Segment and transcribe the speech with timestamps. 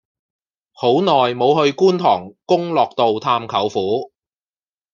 [0.71, 4.11] 好耐無去觀塘功樂道探舅父